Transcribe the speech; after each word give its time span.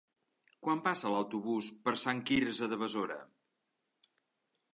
Quan 0.67 0.79
passa 0.87 1.11
l'autobús 1.15 1.69
per 1.83 1.93
Sant 2.05 2.23
Quirze 2.31 2.71
de 2.73 2.81
Besora? 2.85 3.19